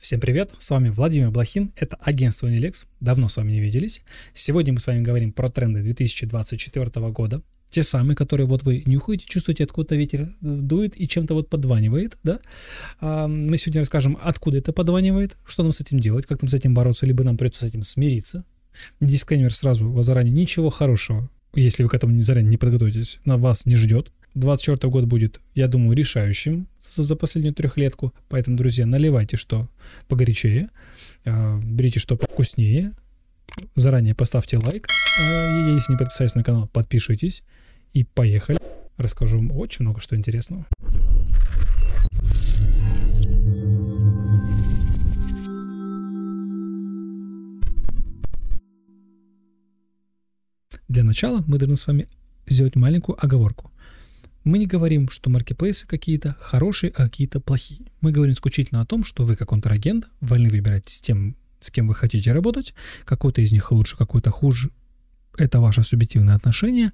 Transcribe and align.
Всем 0.00 0.18
привет, 0.18 0.54
с 0.58 0.70
вами 0.70 0.88
Владимир 0.88 1.30
Блохин, 1.30 1.72
это 1.76 1.98
агентство 2.00 2.46
Unilex, 2.46 2.86
давно 3.00 3.28
с 3.28 3.36
вами 3.36 3.52
не 3.52 3.60
виделись. 3.60 4.00
Сегодня 4.32 4.72
мы 4.72 4.80
с 4.80 4.86
вами 4.86 5.02
говорим 5.02 5.30
про 5.30 5.50
тренды 5.50 5.82
2024 5.82 7.10
года, 7.10 7.42
те 7.68 7.82
самые, 7.82 8.16
которые 8.16 8.46
вот 8.46 8.62
вы 8.62 8.82
нюхаете, 8.86 9.26
чувствуете, 9.26 9.64
откуда 9.64 9.96
ветер 9.96 10.30
дует 10.40 10.98
и 10.98 11.06
чем-то 11.06 11.34
вот 11.34 11.50
подванивает, 11.50 12.16
да. 12.22 12.40
А, 13.00 13.28
мы 13.28 13.58
сегодня 13.58 13.82
расскажем, 13.82 14.18
откуда 14.22 14.56
это 14.56 14.72
подванивает, 14.72 15.36
что 15.44 15.64
нам 15.64 15.72
с 15.72 15.82
этим 15.82 16.00
делать, 16.00 16.24
как 16.24 16.40
нам 16.40 16.48
с 16.48 16.54
этим 16.54 16.72
бороться, 16.72 17.04
либо 17.04 17.22
нам 17.22 17.36
придется 17.36 17.66
с 17.66 17.68
этим 17.68 17.82
смириться. 17.82 18.46
Дисклеймер 19.00 19.54
сразу 19.54 20.00
заранее, 20.00 20.32
ничего 20.32 20.70
хорошего, 20.70 21.28
если 21.54 21.82
вы 21.82 21.90
к 21.90 21.94
этому 21.94 22.18
заранее 22.22 22.52
не 22.52 22.56
подготовитесь, 22.56 23.20
на 23.26 23.36
вас 23.36 23.66
не 23.66 23.76
ждет. 23.76 24.10
24 24.34 24.90
год 24.90 25.04
будет, 25.04 25.40
я 25.54 25.68
думаю, 25.68 25.96
решающим 25.96 26.68
за 26.80 27.16
последнюю 27.16 27.54
трехлетку. 27.54 28.14
Поэтому, 28.28 28.56
друзья, 28.56 28.86
наливайте 28.86 29.36
что 29.36 29.68
погорячее, 30.08 30.68
а, 31.24 31.60
берите 31.62 31.98
что 32.00 32.16
повкуснее, 32.16 32.92
заранее 33.74 34.14
поставьте 34.14 34.58
лайк, 34.58 34.88
а, 35.20 35.70
если 35.70 35.92
не 35.92 35.98
подписались 35.98 36.34
на 36.34 36.44
канал, 36.44 36.68
подпишитесь 36.68 37.42
и 37.92 38.04
поехали. 38.04 38.58
Расскажу 38.96 39.38
вам 39.38 39.52
очень 39.52 39.84
много 39.84 40.00
что 40.00 40.16
интересного. 40.16 40.66
Для 50.88 51.04
начала 51.04 51.44
мы 51.46 51.58
должны 51.58 51.76
с 51.76 51.86
вами 51.86 52.08
сделать 52.48 52.74
маленькую 52.74 53.16
оговорку. 53.24 53.70
Мы 54.50 54.58
не 54.58 54.66
говорим, 54.66 55.08
что 55.08 55.30
маркетплейсы 55.30 55.86
какие-то 55.86 56.36
хорошие, 56.40 56.90
а 56.96 57.04
какие-то 57.04 57.38
плохие. 57.38 57.86
Мы 58.00 58.10
говорим 58.10 58.34
исключительно 58.34 58.80
о 58.80 58.84
том, 58.84 59.04
что 59.04 59.24
вы 59.24 59.36
как 59.36 59.50
контрагент 59.50 60.08
вольны 60.20 60.50
выбирать 60.50 60.88
с 60.88 61.00
тем, 61.00 61.36
с 61.60 61.70
кем 61.70 61.86
вы 61.86 61.94
хотите 61.94 62.32
работать. 62.32 62.74
Какой-то 63.04 63.42
из 63.42 63.52
них 63.52 63.70
лучше, 63.70 63.96
какой-то 63.96 64.32
хуже. 64.32 64.72
Это 65.38 65.60
ваше 65.60 65.84
субъективное 65.84 66.34
отношение. 66.34 66.90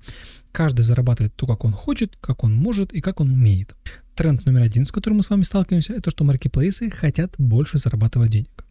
Каждый 0.52 0.82
зарабатывает 0.82 1.34
то, 1.34 1.46
как 1.46 1.64
он 1.64 1.72
хочет, 1.72 2.18
как 2.20 2.44
он 2.44 2.52
может 2.52 2.92
и 2.92 3.00
как 3.00 3.20
он 3.20 3.30
умеет. 3.30 3.74
Тренд 4.16 4.44
номер 4.44 4.60
один, 4.60 4.84
с 4.84 4.92
которым 4.92 5.16
мы 5.16 5.22
с 5.22 5.30
вами 5.30 5.40
сталкиваемся, 5.40 5.94
это 5.94 6.10
что 6.10 6.24
маркетплейсы 6.24 6.90
хотят 6.90 7.36
больше 7.38 7.78
зарабатывать 7.78 8.32
денег. 8.32 8.66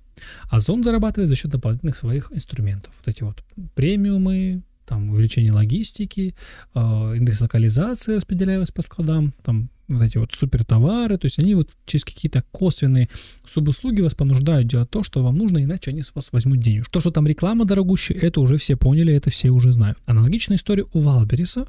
Озон 0.52 0.84
зарабатывает 0.84 1.30
за 1.30 1.36
счет 1.36 1.50
дополнительных 1.50 1.98
своих 1.98 2.32
инструментов. 2.32 2.94
Вот 3.00 3.08
эти 3.08 3.24
вот 3.24 3.44
премиумы, 3.74 4.62
там 4.86 5.10
увеличение 5.10 5.52
логистики, 5.52 6.36
э, 6.74 6.80
индекс 7.18 7.42
локализации 7.42 8.16
распределялась 8.16 8.72
по 8.72 8.82
складам, 8.82 9.34
там 9.44 9.70
вот 9.88 10.02
эти 10.02 10.18
вот 10.18 10.32
супертовары, 10.34 11.18
то 11.18 11.26
есть 11.26 11.40
они 11.40 11.56
вот 11.56 11.70
через 11.86 12.04
какие-то 12.06 12.44
косвенные 12.52 13.10
субуслуги 13.46 14.02
вас 14.02 14.16
понуждают 14.16 14.68
делать 14.68 14.90
то, 14.90 15.04
что 15.04 15.24
вам 15.24 15.38
нужно, 15.38 15.64
иначе 15.64 15.92
они 15.92 16.02
с 16.02 16.14
вас 16.16 16.32
возьмут 16.32 16.60
денег. 16.60 16.90
То, 16.90 17.00
что 17.00 17.12
там 17.12 17.28
реклама 17.28 17.66
дорогущая, 17.66 18.18
это 18.18 18.42
уже 18.42 18.58
все 18.58 18.76
поняли, 18.76 19.14
это 19.14 19.30
все 19.30 19.50
уже 19.50 19.72
знают. 19.72 19.98
Аналогичная 20.06 20.58
история 20.58 20.86
у 20.94 21.02
Валбериса, 21.02 21.68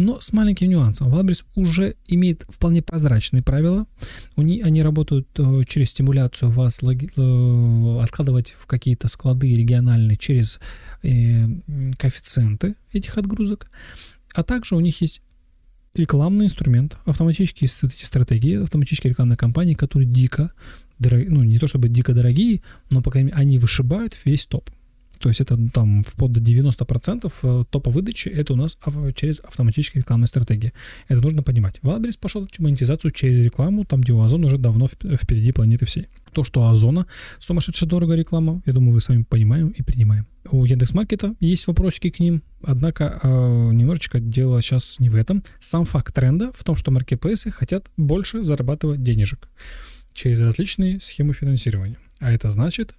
но 0.00 0.18
с 0.20 0.32
маленьким 0.32 0.70
нюансом. 0.70 1.10
Валберис 1.10 1.44
уже 1.54 1.94
имеет 2.06 2.44
вполне 2.48 2.82
прозрачные 2.82 3.42
правила. 3.42 3.86
Они 4.36 4.82
работают 4.82 5.28
э, 5.38 5.62
через 5.68 5.90
стимуляцию 5.90 6.50
вас 6.50 6.82
э, 6.82 8.00
откладывать 8.02 8.56
в 8.58 8.66
какие-то 8.66 9.08
склады 9.08 9.54
региональные 9.54 10.16
через 10.16 10.58
э, 11.02 11.46
коэффициенты 11.98 12.74
этих 12.92 13.18
отгрузок. 13.18 13.70
А 14.34 14.42
также 14.42 14.74
у 14.74 14.80
них 14.80 15.00
есть 15.02 15.20
рекламный 15.94 16.46
инструмент, 16.46 16.96
автоматические 17.04 17.68
стратегии, 17.68 18.62
автоматические 18.62 19.10
рекламные 19.10 19.36
кампании, 19.36 19.74
которые 19.74 20.08
дико, 20.08 20.52
ну 20.98 21.42
не 21.42 21.58
то 21.58 21.66
чтобы 21.66 21.88
дико 21.88 22.14
дорогие, 22.14 22.62
но, 22.90 23.02
по 23.02 23.10
крайней 23.10 23.28
мере, 23.28 23.38
они 23.38 23.58
вышибают 23.58 24.16
весь 24.24 24.46
топ. 24.46 24.70
То 25.20 25.28
есть 25.28 25.40
это 25.42 25.58
там 25.72 26.02
вплоть 26.02 26.32
до 26.32 26.40
90% 26.40 27.32
э, 27.42 27.64
топа 27.70 27.90
выдачи 27.90 28.28
это 28.28 28.54
у 28.54 28.56
нас 28.56 28.78
через 29.14 29.40
автоматические 29.40 30.00
рекламные 30.00 30.26
стратегии. 30.26 30.72
Это 31.08 31.20
нужно 31.20 31.42
понимать. 31.42 31.78
Валберис 31.82 32.16
пошел 32.16 32.48
монетизацию 32.58 33.10
через 33.10 33.44
рекламу, 33.44 33.84
там, 33.84 34.00
где 34.00 34.12
у 34.12 34.22
Озона 34.22 34.46
уже 34.46 34.56
давно 34.56 34.88
впереди 34.88 35.52
планеты 35.52 35.84
всей. 35.84 36.08
То, 36.32 36.42
что 36.42 36.62
у 36.62 36.68
Озона 36.68 37.06
сумасшедшая 37.38 37.88
дорого 37.88 38.14
реклама, 38.14 38.62
я 38.64 38.72
думаю, 38.72 38.94
вы 38.94 39.00
с 39.02 39.08
вами 39.08 39.24
понимаем 39.24 39.68
и 39.68 39.82
принимаем. 39.82 40.26
У 40.50 40.64
Яндекс.Маркета 40.64 41.34
есть 41.40 41.66
вопросики 41.66 42.08
к 42.08 42.18
ним, 42.18 42.42
однако 42.62 43.20
э, 43.22 43.28
немножечко 43.28 44.20
дело 44.20 44.62
сейчас 44.62 44.98
не 45.00 45.10
в 45.10 45.14
этом. 45.14 45.44
Сам 45.60 45.84
факт 45.84 46.14
тренда 46.14 46.50
в 46.54 46.64
том, 46.64 46.76
что 46.76 46.90
маркетплейсы 46.90 47.50
хотят 47.50 47.86
больше 47.98 48.42
зарабатывать 48.42 49.02
денежек 49.02 49.50
через 50.14 50.40
различные 50.40 50.98
схемы 51.00 51.34
финансирования. 51.34 51.98
А 52.20 52.32
это 52.32 52.50
значит, 52.50 52.94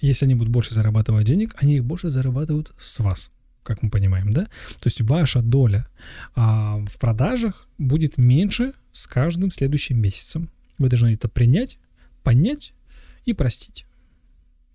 если 0.00 0.26
они 0.26 0.34
будут 0.34 0.52
больше 0.52 0.74
зарабатывать 0.74 1.26
денег, 1.26 1.54
они 1.58 1.76
их 1.76 1.84
больше 1.84 2.10
зарабатывают 2.10 2.72
с 2.78 3.00
вас, 3.00 3.32
как 3.62 3.82
мы 3.82 3.90
понимаем, 3.90 4.30
да? 4.30 4.44
То 4.44 4.86
есть 4.86 5.00
ваша 5.00 5.42
доля 5.42 5.86
а, 6.34 6.78
в 6.86 6.98
продажах 6.98 7.68
будет 7.78 8.18
меньше 8.18 8.72
с 8.92 9.06
каждым 9.06 9.50
следующим 9.50 10.00
месяцем. 10.00 10.50
Вы 10.78 10.88
должны 10.88 11.14
это 11.14 11.28
принять, 11.28 11.78
понять 12.22 12.72
и 13.24 13.32
простить. 13.32 13.86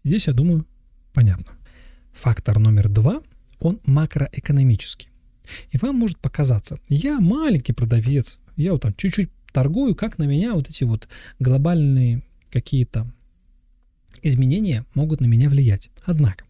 Здесь, 0.04 0.28
я 0.28 0.34
думаю, 0.34 0.66
понятно. 1.14 1.54
Фактор 2.14 2.60
номер 2.60 2.90
два, 2.90 3.22
он 3.60 3.80
макроэкономический. 3.86 5.10
И 5.72 5.78
вам 5.78 5.96
может 5.96 6.18
показаться, 6.20 6.80
я 6.90 7.20
маленький 7.20 7.74
продавец, 7.74 8.40
я 8.56 8.74
вот 8.74 8.84
там 8.84 8.94
чуть-чуть 8.96 9.30
торгую, 9.52 9.96
как 9.96 10.18
на 10.18 10.24
меня 10.24 10.54
вот 10.54 10.70
эти 10.70 10.84
вот 10.84 11.08
глобальные 11.40 12.24
какие-то 12.52 13.12
изменения 14.22 14.86
могут 14.94 15.22
на 15.22 15.26
меня 15.26 15.50
влиять. 15.50 15.90
Однако, 16.06 16.46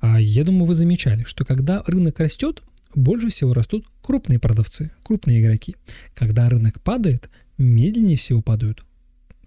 а, 0.00 0.20
я 0.20 0.44
думаю, 0.44 0.66
вы 0.66 0.74
замечали, 0.74 1.24
что 1.24 1.44
когда 1.44 1.82
рынок 1.86 2.18
растет, 2.20 2.62
больше 2.94 3.28
всего 3.28 3.54
растут 3.54 3.86
крупные 4.02 4.38
продавцы, 4.38 4.90
крупные 5.02 5.40
игроки. 5.40 5.76
Когда 6.14 6.48
рынок 6.48 6.80
падает, 6.82 7.30
медленнее 7.58 8.16
всего 8.16 8.42
падают 8.42 8.84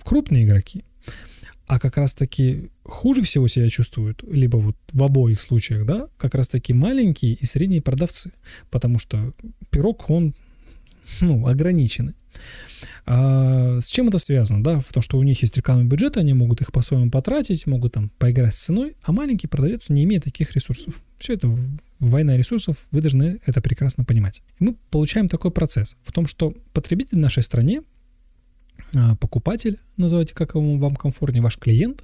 крупные 0.04 0.46
игроки. 0.46 0.84
А 1.68 1.80
как 1.80 1.98
раз-таки 1.98 2.70
хуже 2.84 3.24
всего 3.24 3.48
себя 3.48 3.70
чувствуют, 3.70 4.24
либо 4.32 4.58
вот 4.58 4.78
в 4.94 5.02
обоих 5.02 5.42
случаях, 5.42 5.86
да, 5.86 6.08
как 6.18 6.36
раз-таки 6.36 6.74
маленькие 6.74 7.34
и 7.34 7.46
средние 7.46 7.82
продавцы, 7.82 8.32
потому 8.70 9.00
что 9.00 9.34
пирог, 9.72 10.08
он, 10.12 10.36
ну, 11.22 11.48
ограниченный. 11.48 12.14
А 13.08 13.80
с 13.82 13.88
чем 13.88 14.08
это 14.08 14.18
связано? 14.18 14.64
Да, 14.64 14.80
в 14.80 14.92
том, 14.92 15.04
что 15.04 15.18
у 15.18 15.24
них 15.24 15.42
есть 15.42 15.56
рекламный 15.58 15.86
бюджет, 15.86 16.18
они 16.18 16.34
могут 16.34 16.62
их 16.62 16.72
по-своему 16.72 17.12
потратить, 17.12 17.68
могут 17.68 17.94
там 17.94 18.10
поиграть 18.18 18.56
с 18.56 18.60
ценой, 18.60 18.96
а 19.04 19.12
маленький 19.12 19.48
продавец 19.48 19.90
не 19.90 20.04
имеет 20.06 20.24
таких 20.24 20.56
ресурсов. 20.56 20.96
Все 21.20 21.34
это 21.34 21.56
война 22.00 22.36
ресурсов, 22.36 22.78
вы 22.92 23.02
должны 23.02 23.40
это 23.46 23.62
прекрасно 23.62 24.04
понимать. 24.04 24.42
И 24.60 24.64
мы 24.64 24.76
получаем 24.90 25.28
такой 25.28 25.52
процесс 25.52 25.96
в 26.02 26.12
том, 26.12 26.26
что 26.26 26.56
потребитель 26.74 27.18
в 27.18 27.22
нашей 27.22 27.44
стране, 27.44 27.84
а, 28.96 29.16
покупатель, 29.18 29.80
называйте 29.98 30.34
как 30.34 30.56
вам 30.56 30.96
комфортнее, 30.96 31.44
ваш 31.44 31.58
клиент, 31.58 32.04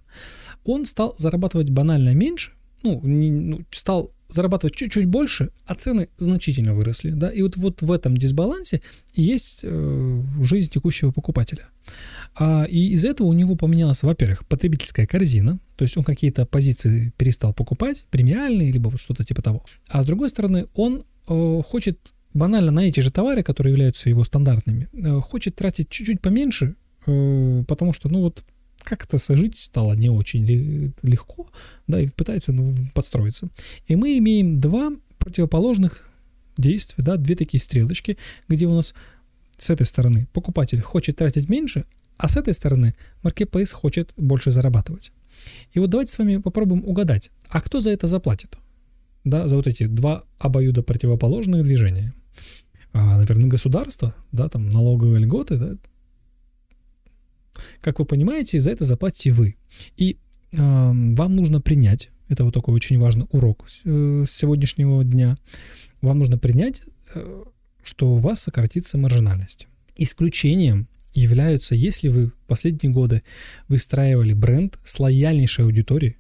он 0.63 0.85
стал 0.85 1.15
зарабатывать 1.17 1.71
банально 1.71 2.13
меньше, 2.13 2.51
ну, 2.83 3.01
не, 3.03 3.31
ну 3.31 3.61
стал 3.71 4.11
зарабатывать 4.31 4.75
чуть-чуть 4.75 5.05
больше, 5.05 5.49
а 5.65 5.75
цены 5.75 6.09
значительно 6.17 6.73
выросли. 6.73 7.11
Да? 7.11 7.29
И 7.29 7.41
вот, 7.41 7.57
вот 7.57 7.81
в 7.81 7.91
этом 7.91 8.17
дисбалансе 8.17 8.81
есть 9.13 9.61
э, 9.63 10.21
жизнь 10.41 10.71
текущего 10.71 11.11
покупателя. 11.11 11.67
А, 12.35 12.63
и 12.63 12.89
из 12.89 13.03
этого 13.03 13.27
у 13.27 13.33
него 13.33 13.55
поменялась, 13.55 14.03
во-первых, 14.03 14.47
потребительская 14.47 15.05
корзина, 15.05 15.59
то 15.75 15.83
есть 15.83 15.97
он 15.97 16.03
какие-то 16.03 16.45
позиции 16.45 17.13
перестал 17.17 17.53
покупать, 17.53 18.05
премиальные, 18.09 18.71
либо 18.71 18.89
вот 18.89 18.99
что-то 18.99 19.23
типа 19.23 19.41
того. 19.41 19.65
А 19.89 20.01
с 20.01 20.05
другой 20.05 20.29
стороны, 20.29 20.67
он 20.73 21.03
э, 21.27 21.61
хочет 21.65 21.99
банально 22.33 22.71
на 22.71 22.81
эти 22.81 23.01
же 23.01 23.11
товары, 23.11 23.43
которые 23.43 23.71
являются 23.73 24.09
его 24.09 24.23
стандартными, 24.23 24.87
э, 24.93 25.19
хочет 25.19 25.55
тратить 25.55 25.89
чуть-чуть 25.89 26.21
поменьше, 26.21 26.75
э, 27.05 27.63
потому 27.67 27.93
что, 27.93 28.09
ну 28.09 28.21
вот, 28.21 28.43
как-то 28.83 29.17
сожить 29.17 29.57
стало 29.57 29.93
не 29.93 30.09
очень 30.09 30.45
легко, 31.01 31.49
да, 31.87 31.99
и 31.99 32.07
пытается 32.07 32.53
ну, 32.53 32.75
подстроиться. 32.93 33.49
И 33.87 33.95
мы 33.95 34.17
имеем 34.17 34.59
два 34.59 34.91
противоположных 35.17 36.09
действия, 36.57 37.03
да, 37.03 37.17
две 37.17 37.35
такие 37.35 37.61
стрелочки, 37.61 38.17
где 38.47 38.65
у 38.65 38.75
нас 38.75 38.93
с 39.57 39.69
этой 39.69 39.85
стороны 39.85 40.27
покупатель 40.33 40.81
хочет 40.81 41.17
тратить 41.17 41.49
меньше, 41.49 41.85
а 42.17 42.27
с 42.27 42.37
этой 42.37 42.53
стороны 42.53 42.95
Marketplace 43.23 43.73
хочет 43.73 44.13
больше 44.17 44.51
зарабатывать. 44.51 45.11
И 45.73 45.79
вот 45.79 45.89
давайте 45.89 46.13
с 46.13 46.17
вами 46.17 46.37
попробуем 46.37 46.83
угадать, 46.85 47.31
а 47.49 47.61
кто 47.61 47.81
за 47.81 47.91
это 47.91 48.07
заплатит? 48.07 48.57
Да, 49.23 49.47
за 49.47 49.55
вот 49.55 49.67
эти 49.67 49.85
два 49.85 50.23
обоюдо 50.39 50.83
противоположных 50.83 51.63
движения. 51.63 52.13
А, 52.93 53.17
наверное, 53.17 53.47
государство, 53.47 54.15
да, 54.31 54.49
там 54.49 54.67
налоговые 54.69 55.19
льготы, 55.19 55.57
да, 55.57 55.77
как 57.81 57.99
вы 57.99 58.05
понимаете, 58.05 58.59
за 58.59 58.71
это 58.71 58.85
заплатите 58.85 59.31
вы. 59.31 59.55
И 59.97 60.17
э, 60.51 60.57
вам 60.57 61.35
нужно 61.35 61.61
принять, 61.61 62.09
это 62.29 62.43
вот 62.43 62.53
такой 62.53 62.73
очень 62.73 62.99
важный 62.99 63.27
урок 63.31 63.67
с, 63.67 63.81
э, 63.85 64.25
с 64.27 64.31
сегодняшнего 64.31 65.03
дня, 65.03 65.37
вам 66.01 66.19
нужно 66.19 66.37
принять, 66.37 66.83
э, 67.15 67.43
что 67.83 68.13
у 68.13 68.17
вас 68.17 68.41
сократится 68.41 68.97
маржинальность. 68.97 69.67
Исключением 69.95 70.87
являются, 71.13 71.75
если 71.75 72.07
вы 72.07 72.31
последние 72.47 72.93
годы 72.93 73.23
выстраивали 73.67 74.33
бренд 74.33 74.79
с 74.83 74.99
лояльнейшей 74.99 75.65
аудиторией, 75.65 76.17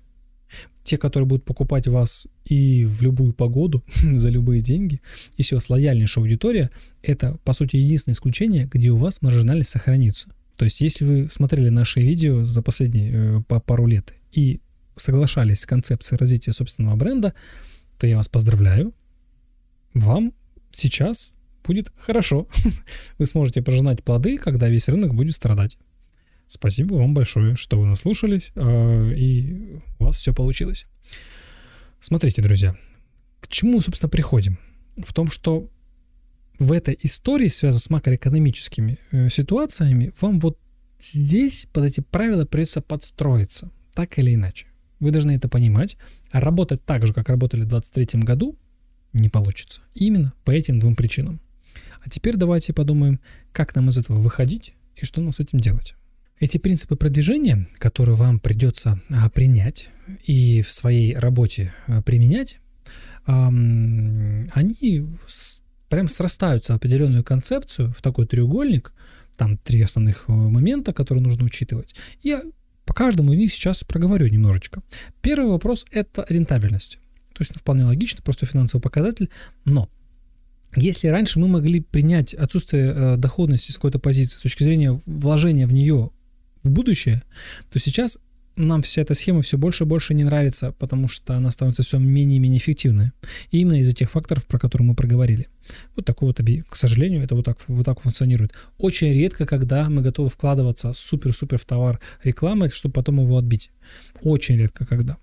те, 0.83 0.97
которые 0.97 1.27
будут 1.27 1.45
покупать 1.45 1.87
вас 1.87 2.27
и 2.45 2.85
в 2.85 3.01
любую 3.01 3.33
погоду, 3.33 3.83
за 4.03 4.29
любые 4.29 4.61
деньги, 4.61 4.99
если 5.37 5.55
у 5.55 5.57
вас 5.57 5.69
лояльнейшая 5.69 6.23
аудитория, 6.23 6.69
это, 7.01 7.37
по 7.43 7.53
сути, 7.53 7.77
единственное 7.77 8.13
исключение, 8.13 8.69
где 8.71 8.89
у 8.89 8.97
вас 8.97 9.21
маржинальность 9.21 9.69
сохранится. 9.69 10.29
То 10.61 10.65
есть, 10.65 10.79
если 10.79 11.05
вы 11.05 11.27
смотрели 11.27 11.69
наши 11.69 12.01
видео 12.01 12.43
за 12.43 12.61
последние 12.61 13.41
э, 13.49 13.59
пару 13.61 13.87
лет 13.87 14.13
и 14.31 14.61
соглашались 14.95 15.61
с 15.61 15.65
концепцией 15.65 16.19
развития 16.19 16.53
собственного 16.53 16.95
бренда, 16.95 17.33
то 17.97 18.05
я 18.05 18.17
вас 18.17 18.29
поздравляю. 18.29 18.93
Вам 19.95 20.33
сейчас 20.69 21.33
будет 21.63 21.91
хорошо. 21.97 22.47
Вы 23.17 23.25
сможете 23.25 23.63
пожинать 23.63 24.03
плоды, 24.03 24.37
когда 24.37 24.69
весь 24.69 24.87
рынок 24.87 25.15
будет 25.15 25.33
страдать. 25.33 25.79
Спасибо 26.45 26.93
вам 26.93 27.15
большое, 27.15 27.55
что 27.55 27.79
вы 27.79 27.87
нас 27.87 28.01
слушались, 28.01 28.51
а, 28.55 29.09
и 29.13 29.79
у 29.97 30.03
вас 30.03 30.17
все 30.17 30.31
получилось. 30.31 30.85
Смотрите, 31.99 32.43
друзья, 32.43 32.77
к 33.39 33.47
чему 33.47 33.81
собственно, 33.81 34.09
приходим? 34.09 34.59
В 35.03 35.11
том, 35.11 35.31
что 35.31 35.71
в 36.61 36.71
этой 36.71 36.95
истории, 37.01 37.47
связанной 37.47 37.81
с 37.81 37.89
макроэкономическими 37.89 38.99
э, 39.11 39.29
ситуациями, 39.29 40.13
вам 40.21 40.39
вот 40.39 40.59
здесь 40.99 41.65
под 41.73 41.85
эти 41.85 42.01
правила 42.01 42.45
придется 42.45 42.81
подстроиться, 42.81 43.71
так 43.95 44.19
или 44.19 44.35
иначе. 44.35 44.67
Вы 44.99 45.09
должны 45.09 45.31
это 45.31 45.49
понимать, 45.49 45.97
а 46.29 46.39
работать 46.39 46.85
так 46.85 47.07
же, 47.07 47.13
как 47.13 47.29
работали 47.29 47.61
в 47.61 47.67
2023 47.67 48.21
году, 48.21 48.55
не 49.11 49.27
получится. 49.27 49.81
Именно 49.95 50.33
по 50.45 50.51
этим 50.51 50.79
двум 50.79 50.95
причинам. 50.95 51.41
А 52.05 52.09
теперь 52.11 52.37
давайте 52.37 52.73
подумаем, 52.73 53.19
как 53.51 53.73
нам 53.73 53.89
из 53.89 53.97
этого 53.97 54.19
выходить 54.19 54.75
и 54.95 55.03
что 55.03 55.19
нам 55.19 55.31
с 55.31 55.39
этим 55.39 55.59
делать. 55.59 55.95
Эти 56.39 56.59
принципы 56.59 56.95
продвижения, 56.95 57.67
которые 57.79 58.15
вам 58.15 58.39
придется 58.39 59.01
а, 59.09 59.31
принять 59.31 59.89
и 60.25 60.61
в 60.61 60.71
своей 60.71 61.15
работе 61.15 61.73
а, 61.87 62.03
применять, 62.03 62.59
они 63.25 65.07
прям 65.91 66.07
срастаются 66.07 66.73
определенную 66.73 67.23
концепцию, 67.23 67.93
в 67.93 68.01
такой 68.01 68.25
треугольник, 68.25 68.93
там 69.35 69.57
три 69.57 69.81
основных 69.81 70.23
э, 70.29 70.31
момента, 70.31 70.93
которые 70.93 71.21
нужно 71.21 71.43
учитывать. 71.43 71.95
Я 72.23 72.43
по 72.85 72.93
каждому 72.93 73.33
из 73.33 73.37
них 73.37 73.53
сейчас 73.53 73.83
проговорю 73.83 74.27
немножечко. 74.27 74.81
Первый 75.21 75.51
вопрос– 75.51 75.85
это 75.91 76.25
рентабельность. 76.29 76.97
То 77.33 77.41
есть 77.41 77.51
ну, 77.53 77.59
вполне 77.59 77.83
логично, 77.83 78.21
просто 78.23 78.45
финансовый 78.45 78.81
показатель, 78.81 79.29
но 79.65 79.89
если 80.77 81.09
раньше 81.09 81.39
мы 81.39 81.49
могли 81.49 81.81
принять 81.81 82.33
отсутствие 82.33 82.93
э, 82.95 83.17
доходности 83.17 83.71
с 83.71 83.75
какой-то 83.75 83.99
позиции 83.99 84.37
с 84.37 84.41
точки 84.41 84.63
зрения 84.63 85.01
вложения 85.05 85.67
в 85.67 85.73
нее 85.73 86.11
в 86.63 86.71
будущее, 86.71 87.21
то 87.69 87.79
сейчас 87.79 88.17
нам 88.67 88.81
вся 88.81 89.01
эта 89.01 89.13
схема 89.13 89.41
все 89.41 89.57
больше 89.57 89.83
и 89.83 89.87
больше 89.87 90.13
не 90.13 90.23
нравится, 90.23 90.71
потому 90.73 91.07
что 91.07 91.35
она 91.35 91.51
становится 91.51 91.83
все 91.83 91.97
менее 91.97 92.37
и 92.37 92.39
менее 92.39 92.59
эффективной. 92.59 93.11
И 93.51 93.59
именно 93.59 93.79
из-за 93.81 93.93
тех 93.93 94.09
факторов, 94.09 94.45
про 94.45 94.59
которые 94.59 94.87
мы 94.87 94.95
проговорили. 94.95 95.47
Вот 95.95 96.05
такой 96.05 96.27
вот, 96.27 96.39
к 96.69 96.75
сожалению, 96.75 97.23
это 97.23 97.35
вот 97.35 97.45
так, 97.45 97.57
вот 97.67 97.85
так 97.85 97.99
функционирует. 98.01 98.53
Очень 98.77 99.13
редко, 99.13 99.45
когда 99.45 99.89
мы 99.89 100.01
готовы 100.01 100.29
вкладываться 100.29 100.93
супер-супер 100.93 101.57
в 101.57 101.65
товар 101.65 101.99
рекламы, 102.23 102.69
чтобы 102.69 102.93
потом 102.93 103.19
его 103.21 103.37
отбить. 103.37 103.71
Очень 104.21 104.57
редко, 104.57 104.85
когда. 104.85 105.17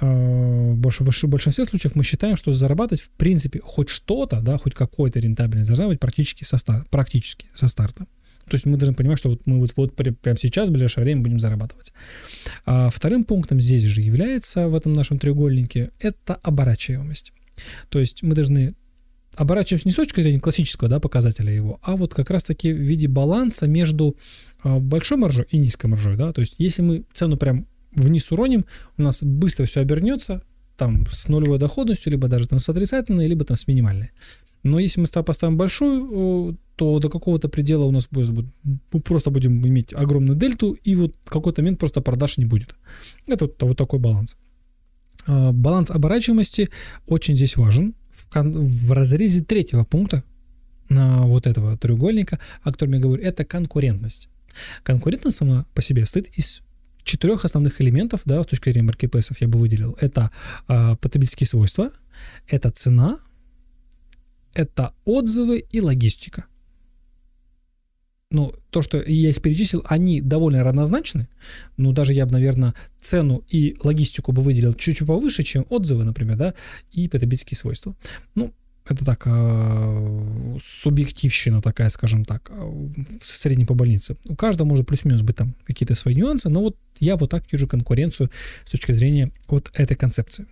А, 0.00 0.06
в 0.06 0.76
большинстве 0.76 1.64
случаев 1.64 1.94
мы 1.94 2.04
считаем, 2.04 2.36
что 2.36 2.52
зарабатывать 2.52 3.02
в 3.02 3.10
принципе 3.10 3.60
хоть 3.60 3.88
что-то, 3.88 4.40
да, 4.40 4.56
хоть 4.58 4.74
какой-то 4.74 5.18
рентабельность 5.20 5.68
зарабатывать 5.68 6.00
практически 6.00 6.44
со, 6.44 6.56
старта, 6.56 6.86
практически 6.90 7.46
со 7.54 7.68
старта. 7.68 8.06
То 8.46 8.54
есть 8.54 8.66
мы 8.66 8.76
должны 8.76 8.94
понимать, 8.94 9.18
что 9.18 9.30
вот 9.30 9.46
мы 9.46 9.58
вот, 9.58 9.72
вот 9.76 9.94
прямо 9.94 10.38
сейчас, 10.38 10.68
в 10.68 10.72
ближайшее 10.72 11.04
время 11.04 11.22
будем 11.22 11.38
зарабатывать. 11.38 11.92
А 12.66 12.90
вторым 12.90 13.24
пунктом 13.24 13.60
здесь 13.60 13.82
же 13.82 14.00
является 14.00 14.68
в 14.68 14.74
этом 14.74 14.92
нашем 14.92 15.18
треугольнике 15.18 15.90
это 16.00 16.34
оборачиваемость. 16.34 17.32
То 17.88 17.98
есть 17.98 18.22
мы 18.22 18.34
должны 18.34 18.74
оборачиваемся 19.36 19.88
не 19.88 19.92
с 19.92 19.96
точки 19.96 20.20
зрения 20.20 20.40
классического 20.40 20.88
да, 20.88 21.00
показателя 21.00 21.52
его, 21.52 21.78
а 21.82 21.96
вот 21.96 22.14
как 22.14 22.30
раз-таки 22.30 22.72
в 22.72 22.76
виде 22.76 23.08
баланса 23.08 23.66
между 23.66 24.16
а, 24.62 24.78
большой 24.78 25.18
маржой 25.18 25.46
и 25.50 25.58
низкой 25.58 25.86
маржой. 25.86 26.16
Да? 26.16 26.32
То 26.32 26.40
есть 26.40 26.56
если 26.58 26.82
мы 26.82 27.04
цену 27.12 27.36
прям 27.36 27.66
вниз 27.94 28.30
уроним, 28.32 28.66
у 28.96 29.02
нас 29.02 29.22
быстро 29.22 29.66
все 29.66 29.80
обернется, 29.80 30.42
там 30.76 31.06
с 31.10 31.28
нулевой 31.28 31.58
доходностью, 31.58 32.10
либо 32.10 32.28
даже 32.28 32.48
там 32.48 32.58
с 32.58 32.68
отрицательной, 32.68 33.26
либо 33.26 33.44
там 33.44 33.56
с 33.56 33.66
минимальной. 33.66 34.10
Но 34.62 34.78
если 34.78 35.00
мы 35.00 35.06
поставим 35.22 35.56
большую, 35.56 36.58
то 36.76 36.98
до 36.98 37.08
какого-то 37.08 37.48
предела 37.48 37.84
у 37.84 37.90
нас 37.90 38.08
будет, 38.10 38.30
мы 38.64 39.00
просто 39.00 39.30
будем 39.30 39.66
иметь 39.66 39.92
огромную 39.92 40.36
дельту, 40.36 40.72
и 40.72 40.96
вот 40.96 41.14
в 41.24 41.30
какой-то 41.30 41.62
момент 41.62 41.78
просто 41.78 42.00
продаж 42.00 42.38
не 42.38 42.44
будет. 42.44 42.74
Это 43.26 43.46
вот, 43.46 43.62
вот 43.62 43.76
такой 43.76 43.98
баланс. 43.98 44.36
А, 45.26 45.52
баланс 45.52 45.90
оборачиваемости 45.90 46.70
очень 47.06 47.36
здесь 47.36 47.56
важен. 47.56 47.94
В, 48.32 48.34
в 48.34 48.92
разрезе 48.92 49.42
третьего 49.42 49.84
пункта 49.84 50.24
на 50.88 51.22
вот 51.22 51.46
этого 51.46 51.76
треугольника, 51.76 52.38
о 52.62 52.72
котором 52.72 52.94
я 52.94 53.00
говорю, 53.00 53.22
это 53.22 53.44
конкурентность. 53.44 54.28
Конкурентность 54.82 55.36
сама 55.36 55.66
по 55.74 55.82
себе 55.82 56.04
стоит 56.06 56.28
из 56.36 56.62
четырех 57.02 57.44
основных 57.44 57.80
элементов, 57.80 58.22
да, 58.24 58.42
с 58.42 58.46
точки 58.46 58.70
зрения 58.70 58.86
маркетплейсов 58.86 59.40
я 59.40 59.48
бы 59.48 59.58
выделил. 59.58 59.96
Это 60.00 60.30
э, 60.68 60.96
потребительские 60.96 61.46
свойства, 61.46 61.90
это 62.46 62.70
цена, 62.70 63.18
это 64.54 64.94
отзывы 65.04 65.64
и 65.70 65.80
логистика. 65.80 66.46
Ну, 68.32 68.52
то, 68.70 68.80
что 68.80 68.98
я 68.98 69.30
их 69.30 69.42
перечислил, 69.42 69.84
они 69.88 70.20
довольно 70.20 70.62
равнозначны. 70.62 71.28
Ну, 71.76 71.92
даже 71.92 72.12
я 72.12 72.26
бы, 72.26 72.32
наверное, 72.32 72.74
цену 73.00 73.42
и 73.48 73.74
логистику 73.82 74.30
бы 74.30 74.40
выделил 74.40 74.72
чуть-чуть 74.72 75.06
повыше, 75.06 75.42
чем 75.42 75.66
отзывы, 75.68 76.04
например, 76.04 76.36
да, 76.36 76.54
и 76.92 77.08
потребительские 77.08 77.58
свойства. 77.58 77.96
Ну, 78.36 78.54
это 78.86 79.04
так, 79.04 79.22
э, 79.26 80.56
субъективщина 80.60 81.60
такая, 81.60 81.88
скажем 81.88 82.24
так, 82.24 82.50
э, 82.50 82.54
в 83.20 83.24
среднем 83.24 83.66
по 83.66 83.74
больнице. 83.74 84.16
У 84.28 84.36
каждого 84.36 84.66
может 84.66 84.86
плюс-минус 84.86 85.22
быть 85.22 85.36
там 85.36 85.54
какие-то 85.64 85.94
свои 85.94 86.14
нюансы, 86.14 86.48
но 86.48 86.60
вот 86.60 86.76
я 86.98 87.16
вот 87.16 87.30
так 87.30 87.44
вижу 87.52 87.66
конкуренцию 87.66 88.30
с 88.64 88.70
точки 88.70 88.92
зрения 88.92 89.32
вот 89.48 89.70
этой 89.74 89.96
концепции. 89.96 90.46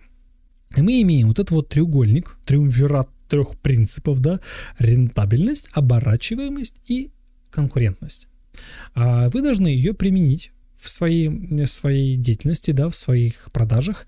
И 0.75 0.81
мы 0.81 1.01
имеем 1.01 1.29
вот 1.29 1.39
этот 1.39 1.51
вот 1.51 1.69
треугольник, 1.69 2.37
триумвират 2.45 3.09
трех 3.29 3.57
принципов, 3.59 4.19
да, 4.19 4.39
рентабельность, 4.77 5.69
оборачиваемость 5.73 6.75
и 6.87 7.11
конкурентность. 7.51 8.27
А 8.95 9.29
вы 9.29 9.41
должны 9.41 9.67
ее 9.67 9.93
применить 9.93 10.51
в 10.75 10.89
своей, 10.89 11.29
в 11.29 11.67
своей 11.67 12.17
деятельности, 12.17 12.71
да, 12.71 12.89
в 12.89 12.95
своих 12.95 13.49
продажах 13.51 14.07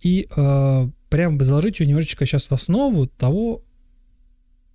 и 0.00 0.28
э, 0.34 0.88
прям 1.08 1.42
заложить 1.42 1.80
ее 1.80 1.86
немножечко 1.86 2.26
сейчас 2.26 2.46
в 2.46 2.52
основу 2.52 3.06
того, 3.06 3.64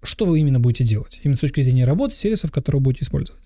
что 0.02 0.26
вы 0.26 0.40
именно 0.40 0.60
будете 0.60 0.84
делать, 0.84 1.20
именно 1.24 1.38
с 1.38 1.42
точки 1.42 1.62
зрения 1.62 1.86
работы, 1.86 2.16
сервисов, 2.16 2.52
которые 2.52 2.82
будете 2.82 3.04
использовать. 3.04 3.42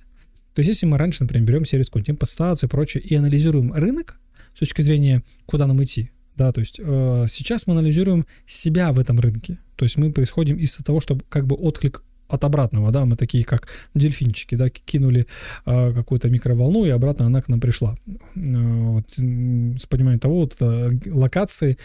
То 0.53 0.59
есть, 0.59 0.67
если 0.67 0.85
мы 0.85 0.97
раньше, 0.97 1.23
например, 1.23 1.47
берем 1.47 1.65
сервис 1.65 1.87
какой-нибудь 1.87 2.63
и 2.63 2.67
прочее 2.67 3.03
и 3.03 3.15
анализируем 3.15 3.73
рынок 3.73 4.19
с 4.55 4.59
точки 4.59 4.83
зрения, 4.83 5.23
куда 5.45 5.65
нам 5.65 5.83
идти, 5.83 6.11
да, 6.35 6.51
то 6.51 6.59
есть 6.59 6.79
э, 6.79 7.25
сейчас 7.29 7.67
мы 7.67 7.73
анализируем 7.73 8.25
себя 8.45 8.91
в 8.91 8.99
этом 8.99 9.19
рынке. 9.19 9.59
То 9.75 9.85
есть 9.85 9.97
мы 9.97 10.11
происходим 10.11 10.57
из 10.57 10.75
того, 10.77 10.99
чтобы 10.99 11.23
как 11.29 11.45
бы 11.45 11.55
отклик 11.55 12.03
от 12.27 12.43
обратного, 12.43 12.91
да, 12.91 13.05
мы 13.05 13.15
такие 13.15 13.43
как 13.43 13.67
дельфинчики, 13.93 14.55
да, 14.55 14.69
кинули 14.69 15.27
э, 15.65 15.93
какую-то 15.93 16.29
микроволну, 16.29 16.85
и 16.85 16.89
обратно 16.89 17.25
она 17.25 17.41
к 17.41 17.49
нам 17.49 17.59
пришла. 17.59 17.95
Э, 18.07 18.19
вот, 18.35 19.07
с 19.13 19.85
пониманием 19.85 20.19
того, 20.19 20.41
вот 20.41 20.55
э, 20.59 20.91
локации, 21.05 21.77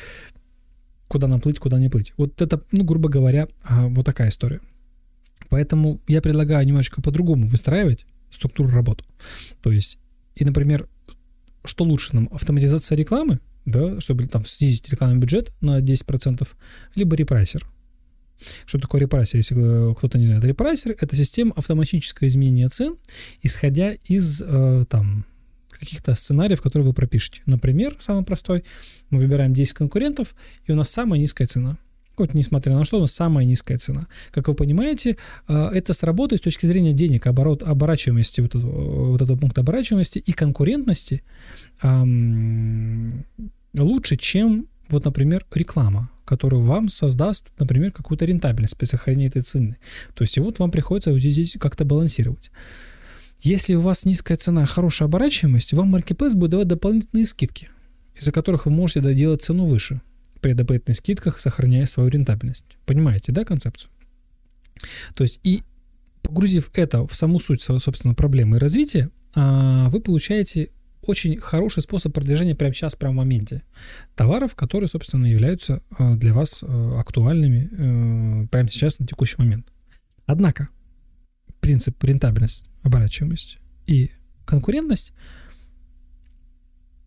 куда 1.08 1.26
нам 1.26 1.40
плыть, 1.40 1.58
куда 1.58 1.78
не 1.78 1.88
плыть. 1.88 2.12
Вот 2.16 2.40
это, 2.40 2.62
ну, 2.72 2.84
грубо 2.84 3.08
говоря, 3.08 3.48
э, 3.68 3.86
вот 3.88 4.06
такая 4.06 4.30
история. 4.30 4.60
Поэтому 5.50 6.00
я 6.08 6.20
предлагаю 6.22 6.66
немножечко 6.66 7.02
по-другому 7.02 7.46
выстраивать 7.46 8.06
структуру 8.30 8.70
работы. 8.70 9.04
То 9.62 9.70
есть, 9.70 9.98
и, 10.34 10.44
например, 10.44 10.88
что 11.64 11.84
лучше 11.84 12.14
нам, 12.14 12.28
автоматизация 12.32 12.96
рекламы, 12.96 13.40
да, 13.70 14.00
чтобы 14.00 14.26
там 14.26 14.44
снизить 14.46 14.88
рекламный 14.88 15.18
бюджет 15.18 15.52
на 15.60 15.80
10%, 15.80 16.46
либо 16.94 17.16
репрайсер. 17.16 17.66
Что 18.66 18.78
такое 18.78 19.00
репрайсер, 19.00 19.36
если 19.36 19.90
э, 19.90 19.94
кто-то 19.94 20.18
не 20.18 20.26
знает? 20.26 20.44
Репрайсер— 20.44 20.94
это 21.00 21.16
система 21.16 21.52
автоматического 21.56 22.28
изменения 22.28 22.68
цен, 22.68 22.96
исходя 23.42 23.92
из 24.04 24.42
э, 24.42 24.84
там, 24.88 25.24
каких-то 25.70 26.14
сценариев, 26.14 26.62
которые 26.62 26.86
вы 26.86 26.92
пропишете. 26.92 27.42
Например, 27.46 27.96
самый 27.98 28.24
простой, 28.24 28.64
мы 29.10 29.18
выбираем 29.18 29.54
10 29.54 29.72
конкурентов, 29.74 30.34
и 30.66 30.72
у 30.72 30.76
нас 30.76 30.90
самая 30.90 31.20
низкая 31.20 31.46
цена. 31.46 31.78
Вот 32.16 32.34
несмотря 32.34 32.74
на 32.74 32.84
что, 32.84 32.98
у 32.98 33.00
нас 33.00 33.12
самая 33.12 33.46
низкая 33.46 33.78
цена. 33.78 34.08
Как 34.32 34.48
вы 34.48 34.54
понимаете, 34.54 35.16
э, 35.46 35.54
это 35.54 35.92
сработает 35.92 36.40
с 36.40 36.44
точки 36.44 36.66
зрения 36.66 36.92
денег, 36.92 37.26
оборот, 37.26 37.62
оборачиваемости, 37.62 38.40
вот, 38.40 38.54
вот 38.54 39.22
этого 39.22 39.38
пункта 39.38 39.60
оборачиваемости 39.62 40.18
и 40.18 40.32
конкурентности 40.32 41.22
лучше, 43.74 44.16
чем, 44.16 44.66
вот, 44.88 45.04
например, 45.04 45.46
реклама, 45.54 46.10
которая 46.24 46.60
вам 46.60 46.88
создаст, 46.88 47.52
например, 47.58 47.92
какую-то 47.92 48.24
рентабельность 48.24 48.76
при 48.76 48.86
сохранении 48.86 49.28
этой 49.28 49.42
цены. 49.42 49.76
То 50.14 50.22
есть 50.22 50.36
и 50.36 50.40
вот 50.40 50.58
вам 50.58 50.70
приходится 50.70 51.10
вот 51.10 51.20
здесь 51.20 51.56
как-то 51.58 51.84
балансировать. 51.84 52.50
Если 53.40 53.74
у 53.74 53.80
вас 53.80 54.04
низкая 54.04 54.36
цена, 54.36 54.66
хорошая 54.66 55.08
оборачиваемость, 55.08 55.72
вам 55.72 55.94
Marketplace 55.94 56.34
будет 56.34 56.50
давать 56.50 56.68
дополнительные 56.68 57.26
скидки, 57.26 57.68
из-за 58.16 58.32
которых 58.32 58.66
вы 58.66 58.72
можете 58.72 59.00
доделать 59.00 59.42
цену 59.42 59.64
выше 59.64 60.00
при 60.40 60.52
дополнительных 60.52 60.96
скидках, 60.96 61.38
сохраняя 61.38 61.86
свою 61.86 62.08
рентабельность. 62.10 62.64
Понимаете, 62.84 63.32
да, 63.32 63.44
концепцию? 63.44 63.90
То 65.14 65.22
есть 65.22 65.40
и 65.44 65.62
погрузив 66.22 66.70
это 66.74 67.06
в 67.06 67.14
саму 67.14 67.40
суть 67.40 67.62
своей 67.62 67.80
собственной 67.80 68.14
проблемы 68.14 68.56
и 68.56 68.60
развития, 68.60 69.10
а, 69.34 69.88
вы 69.88 70.00
получаете 70.00 70.70
очень 71.02 71.38
хороший 71.38 71.82
способ 71.82 72.12
продвижения 72.12 72.54
прямо 72.54 72.74
сейчас, 72.74 72.96
прямо 72.96 73.14
в 73.14 73.16
моменте. 73.16 73.62
Товаров, 74.14 74.54
которые, 74.54 74.88
собственно, 74.88 75.26
являются 75.26 75.82
а, 75.98 76.16
для 76.16 76.32
вас 76.32 76.62
а, 76.62 77.00
актуальными 77.00 78.44
э, 78.44 78.46
прямо 78.48 78.68
сейчас, 78.68 78.98
на 78.98 79.06
текущий 79.06 79.36
момент. 79.38 79.72
Однако, 80.26 80.68
принцип 81.60 82.02
рентабельность, 82.04 82.64
оборачиваемость 82.82 83.58
и 83.86 84.10
конкурентность, 84.44 85.12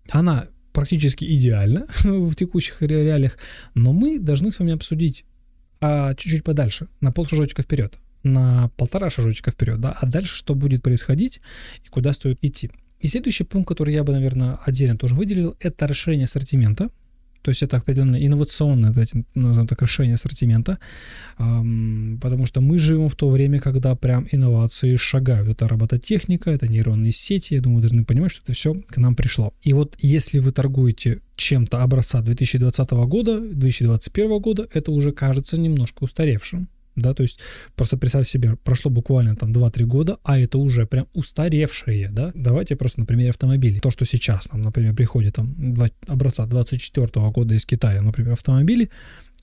она 0.09 0.47
практически 0.73 1.25
идеальна 1.25 1.87
в 2.03 2.35
текущих 2.35 2.81
реалиях, 2.81 3.37
но 3.75 3.93
мы 3.93 4.19
должны 4.19 4.51
с 4.51 4.59
вами 4.59 4.73
обсудить 4.73 5.25
а 5.81 6.13
чуть-чуть 6.13 6.43
подальше, 6.43 6.87
на 7.01 7.11
пол 7.11 7.25
шажочка 7.25 7.63
вперед, 7.63 7.97
на 8.23 8.69
полтора 8.77 9.09
шажочка 9.09 9.49
вперед, 9.49 9.81
да, 9.81 9.91
а 9.99 10.05
дальше 10.05 10.35
что 10.35 10.53
будет 10.53 10.83
происходить 10.83 11.41
и 11.83 11.89
куда 11.89 12.13
стоит 12.13 12.37
идти. 12.43 12.69
И 13.01 13.07
следующий 13.07 13.43
пункт, 13.43 13.67
который 13.67 13.93
я 13.93 14.03
бы, 14.03 14.13
наверное, 14.13 14.57
отдельно 14.65 14.97
тоже 14.97 15.15
выделил, 15.15 15.55
это 15.59 15.87
расширение 15.87 16.25
ассортимента. 16.25 16.89
То 17.41 17.49
есть 17.49 17.63
это 17.63 17.77
определенное 17.77 18.23
инновационное, 18.23 18.91
давайте 18.91 19.25
назовем 19.33 19.67
так, 19.67 19.81
решение 19.81 20.13
ассортимента, 20.13 20.77
потому 21.37 22.45
что 22.45 22.61
мы 22.61 22.77
живем 22.77 23.09
в 23.09 23.15
то 23.15 23.31
время, 23.31 23.59
когда 23.59 23.95
прям 23.95 24.27
инновации 24.31 24.95
шагают. 24.95 25.49
Это 25.49 25.67
робототехника, 25.67 26.51
это 26.51 26.67
нейронные 26.67 27.11
сети, 27.11 27.55
я 27.55 27.61
думаю, 27.61 27.77
вы 27.77 27.81
должны 27.81 28.05
понимать, 28.05 28.31
что 28.31 28.43
это 28.43 28.53
все 28.53 28.75
к 28.75 28.97
нам 28.97 29.15
пришло. 29.15 29.55
И 29.63 29.73
вот 29.73 29.95
если 29.99 30.37
вы 30.37 30.51
торгуете 30.51 31.21
чем-то 31.35 31.81
образца 31.81 32.21
2020 32.21 32.91
года, 32.91 33.39
2021 33.39 34.39
года, 34.39 34.67
это 34.71 34.91
уже 34.91 35.11
кажется 35.11 35.59
немножко 35.59 36.03
устаревшим 36.03 36.69
да, 37.01 37.13
то 37.13 37.23
есть 37.23 37.39
просто 37.75 37.97
представь 37.97 38.27
себе, 38.27 38.55
прошло 38.63 38.91
буквально 38.91 39.35
там 39.35 39.51
2-3 39.51 39.83
года, 39.85 40.17
а 40.23 40.39
это 40.39 40.57
уже 40.57 40.85
прям 40.85 41.07
устаревшие, 41.13 42.09
да, 42.09 42.31
давайте 42.35 42.75
просто 42.75 42.99
на 43.01 43.05
примере 43.05 43.29
автомобилей. 43.31 43.79
То, 43.79 43.91
что 43.91 44.05
сейчас 44.05 44.51
нам, 44.51 44.61
например, 44.61 44.95
приходит 44.95 45.35
там 45.35 45.55
образца 46.07 46.45
24 46.45 47.07
года 47.31 47.53
из 47.53 47.65
Китая, 47.65 48.01
например, 48.01 48.33
автомобили, 48.33 48.89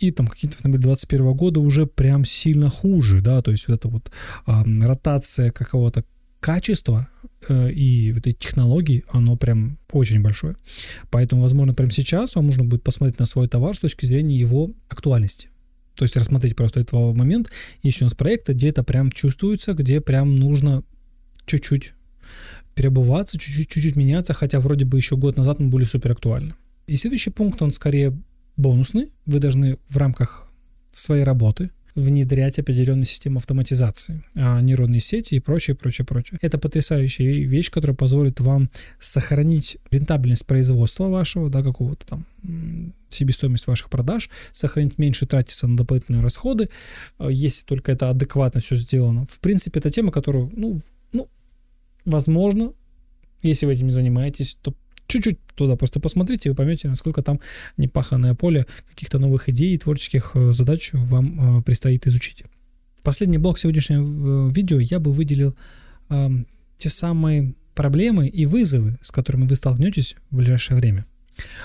и 0.01 0.11
там 0.11 0.27
какие-то 0.27 0.57
автомобили 0.57 0.83
21 0.83 1.33
года 1.35 1.61
уже 1.61 1.87
прям 1.87 2.25
сильно 2.25 2.71
хуже, 2.71 3.21
да, 3.21 3.43
то 3.43 3.51
есть 3.51 3.69
вот 3.69 3.75
эта 3.75 3.89
вот 3.89 4.11
а, 4.47 4.65
ротация 4.65 5.51
какого-то 5.51 6.05
качества 6.41 7.09
э, 7.49 7.71
и 7.73 8.13
этой 8.17 8.33
технологии, 8.33 9.05
оно 9.11 9.37
прям 9.37 9.79
очень 9.91 10.23
большое. 10.23 10.57
Поэтому, 11.11 11.43
возможно, 11.43 11.75
прямо 11.75 11.91
сейчас 11.91 12.37
вам 12.37 12.47
нужно 12.47 12.65
будет 12.65 12.83
посмотреть 12.83 13.19
на 13.19 13.27
свой 13.27 13.49
товар 13.49 13.75
с 13.75 13.81
точки 13.81 14.07
зрения 14.07 14.39
его 14.39 14.71
актуальности. 14.89 15.49
То 15.99 16.05
есть 16.05 16.17
рассмотреть 16.17 16.55
просто 16.55 16.79
этот 16.79 16.93
момент. 17.17 17.51
Есть 17.83 18.03
у 18.03 18.05
нас 18.05 18.15
проекты, 18.15 18.53
где 18.53 18.69
это 18.69 18.85
прям 18.85 19.11
чувствуется, 19.11 19.75
где 19.75 20.01
прям 20.01 20.37
нужно 20.37 20.85
чуть-чуть 21.45 21.95
перебываться, 22.77 23.37
чуть-чуть, 23.37 23.69
чуть-чуть 23.69 23.97
меняться, 23.97 24.33
хотя 24.33 24.61
вроде 24.61 24.85
бы 24.85 24.97
еще 24.97 25.17
год 25.17 25.37
назад 25.37 25.59
мы 25.59 25.71
были 25.71 25.83
супер 25.83 26.13
актуальны. 26.13 26.55
И 26.87 26.95
следующий 26.95 27.31
пункт, 27.31 27.61
он 27.63 27.73
скорее 27.73 28.17
бонусный. 28.57 29.13
Вы 29.27 29.41
должны 29.41 29.79
в 29.89 29.97
рамках 29.97 30.49
своей 30.93 31.25
работы 31.25 31.71
внедрять 31.99 32.59
определенные 32.59 33.07
системы 33.07 33.39
автоматизации, 33.39 34.23
а, 34.37 34.61
нейронные 34.61 35.01
сети 35.01 35.35
и 35.35 35.41
прочее, 35.41 35.75
прочее, 35.75 36.05
прочее. 36.05 36.39
Это 36.41 36.59
потрясающая 36.59 37.47
вещь, 37.47 37.71
которая 37.71 37.97
позволит 37.97 38.41
вам 38.41 38.71
сохранить 39.01 39.79
рентабельность 39.91 40.47
производства 40.47 41.09
вашего, 41.09 41.51
да, 41.51 41.63
какого-то 41.63 42.07
там 42.07 42.27
себестоимость 43.09 43.67
ваших 43.67 43.91
продаж, 43.91 44.31
сохранить 44.53 44.99
меньше 44.99 45.27
тратиться 45.27 45.67
на 45.67 45.77
дополнительные 45.77 46.23
расходы, 46.23 46.69
а, 47.19 47.29
если 47.29 47.65
только 47.65 47.93
это 47.93 48.11
адекватно 48.11 48.61
все 48.61 48.77
сделано. 48.77 49.27
В 49.27 49.41
принципе, 49.41 49.81
это 49.81 49.91
тема, 49.91 50.13
которую, 50.13 50.51
ну, 50.55 50.81
ну, 51.13 51.29
возможно, 52.05 52.73
если 53.43 53.67
вы 53.67 53.73
этим 53.73 53.87
не 53.87 53.93
занимаетесь, 53.93 54.57
то 54.63 54.75
чуть-чуть 55.09 55.39
туда 55.57 55.75
просто 55.75 55.99
посмотрите, 55.99 56.49
и 56.49 56.51
вы 56.51 56.57
поймете, 56.57 56.89
насколько 56.89 57.23
там 57.23 57.41
непаханное 57.77 58.35
поле 58.35 58.67
каких-то 58.89 59.19
новых 59.19 59.49
идей 59.49 59.75
и 59.75 59.79
творческих 59.79 60.33
э, 60.35 60.53
задач 60.53 60.91
вам 60.93 61.59
э, 61.59 61.63
предстоит 61.63 62.07
изучить. 62.07 62.45
Последний 63.03 63.39
блок 63.39 63.59
сегодняшнего 63.59 64.49
э, 64.49 64.53
видео 64.53 64.79
я 64.79 65.01
бы 65.01 65.13
выделил 65.13 65.57
э, 66.11 66.29
те 66.77 66.89
самые 66.91 67.55
проблемы 67.75 68.29
и 68.29 68.47
вызовы, 68.47 68.99
с 69.03 69.11
которыми 69.11 69.47
вы 69.47 69.57
столкнетесь 69.57 70.15
в 70.31 70.37
ближайшее 70.37 70.77
время. 70.77 71.07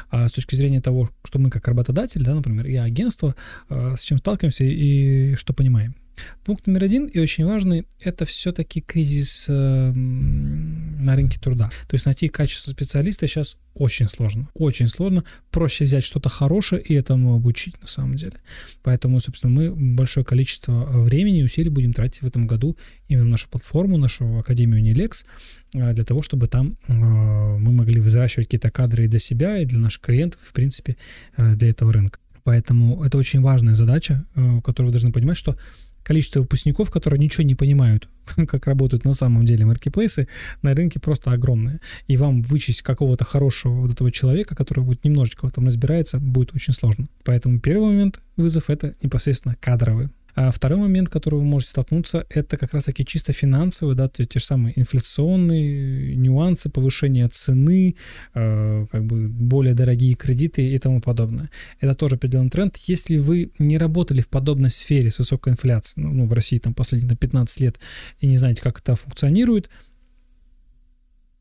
А 0.10 0.28
с 0.28 0.32
точки 0.32 0.56
зрения 0.56 0.82
того, 0.82 1.10
что 1.24 1.40
мы 1.40 1.50
как 1.50 1.68
работодатель, 1.68 2.24
да, 2.24 2.36
например, 2.36 2.68
и 2.68 2.76
агентство, 2.76 3.36
с 3.70 4.02
чем 4.04 4.20
сталкиваемся 4.20 4.64
и 4.64 5.34
что 5.34 5.54
понимаем. 5.54 5.96
Пункт 6.44 6.68
номер 6.68 6.84
один 6.84 7.06
и 7.08 7.20
очень 7.20 7.46
важный– 7.46 7.86
это 8.00 8.26
все-таки 8.26 8.82
кризис 8.82 9.46
э, 9.50 9.92
на 9.92 11.16
рынке 11.16 11.40
труда. 11.40 11.70
То 11.88 11.96
есть 11.96 12.06
найти 12.06 12.28
качество 12.28 12.72
специалиста 12.72 13.28
сейчас 13.28 13.58
очень 13.76 14.08
сложно. 14.08 14.48
Очень 14.54 14.88
сложно. 14.88 15.24
Проще 15.50 15.84
взять 15.86 16.04
что-то 16.04 16.30
хорошее 16.30 16.82
и 16.82 16.94
этому 16.94 17.34
обучить 17.34 17.80
на 17.82 17.88
самом 17.88 18.16
деле. 18.16 18.36
Поэтому, 18.84 19.20
собственно, 19.20 19.52
мы 19.54 19.96
большое 19.96 20.26
количество 20.26 20.86
времени 21.04 21.40
и 21.40 21.44
усилий 21.44 21.70
будем 21.70 21.94
тратить 21.94 22.22
в 22.22 22.28
этом 22.28 22.46
году 22.46 22.78
именно 23.08 23.26
нашу 23.26 23.50
платформу, 23.50 23.98
нашу 23.98 24.38
Академию 24.38 24.84
Unilex, 24.84 25.26
э, 25.74 25.94
для 25.94 26.04
того, 26.04 26.22
чтобы 26.22 26.48
там 26.48 26.78
э, 26.88 26.94
мы 26.94 27.72
могли 27.72 28.00
взращивать 28.00 28.48
какие-то 28.48 28.70
кадры 28.70 29.06
и 29.06 29.08
для 29.08 29.20
себя, 29.20 29.58
и 29.58 29.66
для 29.66 29.80
наших 29.80 30.02
клиентов, 30.02 30.40
в 30.44 30.54
принципе, 30.54 30.98
э, 31.38 31.56
для 31.56 31.70
этого 31.70 31.92
рынка. 31.92 32.20
Поэтому 32.44 33.04
это 33.04 33.18
очень 33.18 33.42
важная 33.42 33.74
задача, 33.74 34.26
которую 34.66 34.88
вы 34.88 34.92
должны 34.92 35.14
понимать, 35.14 35.38
что 35.38 35.56
количество 36.04 36.42
выпускников, 36.42 36.92
которые 36.92 37.20
ничего 37.20 37.44
не 37.44 37.56
понимают, 37.56 38.08
как 38.48 38.68
работают 38.68 39.06
на 39.06 39.14
самом 39.14 39.46
деле 39.46 39.66
маркетплейсы, 39.66 40.28
на 40.62 40.74
рынке 40.74 41.00
просто 41.00 41.32
огромное. 41.32 41.80
И 42.08 42.18
вам 42.18 42.42
вычесть 42.44 42.82
какого-то 42.82 43.26
хорошего 43.26 43.74
вот 43.82 43.92
этого 43.92 44.12
человека, 44.12 44.56
который 44.56 44.84
будет 44.84 45.04
немножечко 45.04 45.46
в 45.46 45.50
этом 45.50 45.66
разбирается, 45.66 46.20
будет 46.20 46.54
очень 46.54 46.74
сложно. 46.74 47.08
Поэтому 47.24 47.60
первый 47.60 47.88
момент 47.88 48.20
вызов 48.38 48.70
это 48.70 48.94
непосредственно 49.02 49.56
кадровый. 49.60 50.10
А 50.36 50.52
второй 50.52 50.80
момент, 50.80 51.10
который 51.10 51.36
вы 51.36 51.46
можете 51.46 51.72
столкнуться, 51.72 52.26
это 52.30 52.58
как 52.58 52.74
раз-таки 52.74 53.06
чисто 53.06 53.34
финансовые, 53.34 53.96
да, 53.96 54.10
те, 54.10 54.26
те 54.26 54.40
же 54.40 54.46
самые 54.46 54.80
инфляционные 54.80 56.16
нюансы, 56.16 56.70
повышение 56.70 57.28
цены, 57.28 57.96
э, 58.34 58.86
как 58.92 59.06
бы 59.06 59.28
более 59.28 59.74
дорогие 59.74 60.16
кредиты 60.16 60.74
и 60.74 60.78
тому 60.80 61.02
подобное. 61.02 61.50
Это 61.80 61.96
тоже 61.96 62.16
определенный 62.16 62.50
тренд. 62.50 62.76
Если 62.78 63.18
вы 63.18 63.52
не 63.60 63.78
работали 63.78 64.22
в 64.22 64.28
подобной 64.28 64.72
сфере 64.72 65.12
с 65.12 65.20
высокой 65.20 65.54
инфляцией, 65.54 66.08
ну, 66.08 66.26
в 66.26 66.34
России 66.34 66.58
там 66.58 66.74
последние 66.74 67.16
15 67.16 67.60
лет, 67.60 67.80
и 68.20 68.28
не 68.28 68.38
знаете, 68.38 68.62
как 68.62 68.80
это 68.80 68.96
функционирует, 68.96 69.70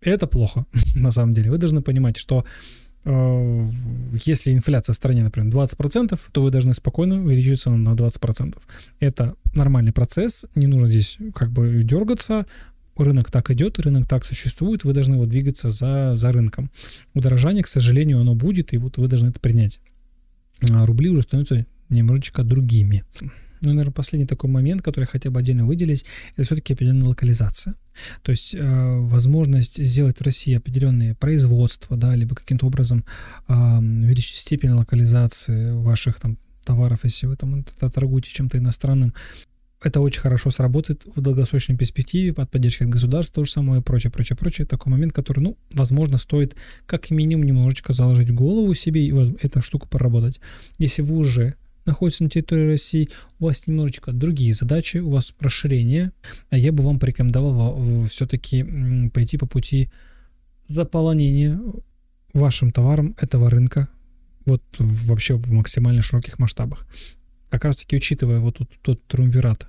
это 0.03 0.27
плохо, 0.27 0.67
на 0.95 1.13
самом 1.13 1.33
деле. 1.33 1.51
Вы 1.51 1.59
должны 1.59 1.81
понимать, 1.81 2.17
что 2.17 2.45
если 3.05 4.53
инфляция 4.53 4.93
в 4.93 4.97
стране, 4.97 5.25
например, 5.25 5.53
20%, 5.53 6.19
то 6.31 6.43
вы 6.43 6.51
должны 6.51 6.73
спокойно 6.73 7.17
увеличиться 7.17 7.71
на 7.71 7.95
20%. 7.95 8.57
Это 9.01 9.35
нормальный 9.55 9.93
процесс, 9.93 10.47
не 10.55 10.69
нужно 10.69 10.89
здесь 10.89 11.19
как 11.35 11.51
бы 11.51 11.83
дергаться, 11.83 12.47
рынок 12.97 13.31
так 13.31 13.51
идет, 13.51 13.79
рынок 13.81 14.07
так 14.09 14.25
существует, 14.25 14.85
вы 14.85 14.93
должны 14.93 15.17
вот 15.17 15.29
двигаться 15.29 15.71
за, 15.71 16.15
за 16.15 16.33
рынком. 16.33 16.71
Удорожание, 17.15 17.65
к 17.65 17.69
сожалению, 17.69 18.21
оно 18.21 18.35
будет, 18.35 18.73
и 18.73 18.79
вот 18.79 18.99
вы 18.99 19.09
должны 19.09 19.29
это 19.29 19.41
принять. 19.41 19.81
А 20.71 20.87
рубли 20.87 21.09
уже 21.09 21.23
становятся 21.23 21.67
немножечко 21.89 22.45
другими. 22.45 23.05
Ну, 23.63 23.71
наверное, 23.71 23.93
последний 23.93 24.27
такой 24.27 24.51
момент, 24.51 24.83
который 24.83 25.05
хотя 25.05 25.31
бы 25.31 25.41
отдельно 25.41 25.65
выделить, 25.65 26.05
это 26.35 26.45
все-таки 26.45 26.75
определенная 26.75 27.09
локализация. 27.09 27.75
То 28.23 28.31
есть 28.31 28.55
э, 28.55 28.99
возможность 28.99 29.83
сделать 29.83 30.19
в 30.19 30.23
России 30.23 30.55
определенные 30.55 31.15
производства, 31.15 31.97
да, 31.97 32.15
либо 32.15 32.35
каким-то 32.35 32.67
образом 32.67 33.05
э, 33.49 33.79
увеличить 33.79 34.37
степень 34.37 34.71
локализации 34.71 35.71
ваших 35.71 36.21
там 36.21 36.39
товаров, 36.65 37.01
если 37.05 37.27
вы 37.27 37.37
там 37.37 37.65
торгуете 37.65 38.31
чем-то 38.31 38.59
иностранным, 38.59 39.15
это 39.85 40.01
очень 40.01 40.21
хорошо 40.21 40.51
сработает 40.51 41.05
в 41.05 41.21
долгосрочной 41.21 41.77
перспективе 41.77 42.33
под 42.33 42.51
поддержкой 42.51 42.87
государства, 42.87 43.43
то 43.43 43.45
же 43.45 43.51
самое 43.51 43.81
и 43.81 43.85
прочее, 43.85 44.11
прочее, 44.11 44.37
прочее. 44.37 44.67
Такой 44.67 44.93
момент, 44.93 45.13
который, 45.13 45.41
ну, 45.41 45.59
возможно, 45.73 46.19
стоит 46.19 46.57
как 46.87 47.11
минимум 47.11 47.47
немножечко 47.47 47.93
заложить 47.93 48.33
голову 48.33 48.75
себе 48.75 49.07
и 49.07 49.13
эту 49.41 49.63
штуку 49.63 49.89
поработать. 49.89 50.41
Если 50.79 51.03
вы 51.03 51.17
уже 51.17 51.55
находится 51.85 52.25
на 52.25 52.31
территории 52.31 52.67
России, 52.67 53.09
у 53.39 53.47
вас 53.47 53.67
немножечко 53.67 54.13
другие 54.13 54.55
задачи, 54.55 54.99
у 54.99 55.11
вас 55.11 55.35
расширение, 55.41 56.13
а 56.51 56.57
я 56.57 56.73
бы 56.73 56.83
вам 56.83 56.99
порекомендовал 56.99 58.05
все-таки 58.07 59.11
пойти 59.13 59.39
по 59.39 59.47
пути 59.47 59.91
заполонения 60.67 61.61
вашим 62.33 62.73
товаром 62.73 63.15
этого 63.19 63.51
рынка, 63.51 63.89
вот 64.47 64.63
вообще 64.79 65.35
в 65.35 65.53
максимально 65.53 66.03
широких 66.03 66.39
масштабах. 66.39 66.87
Как 67.51 67.65
раз 67.65 67.77
таки 67.77 67.97
учитывая 67.97 68.39
вот 68.41 68.59
тот, 68.59 68.71
тот 68.81 69.07
триумвират 69.07 69.69